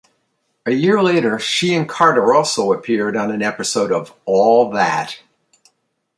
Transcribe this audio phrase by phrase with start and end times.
[0.65, 5.19] A year later, she and Carter also appeared on an episode of "All That".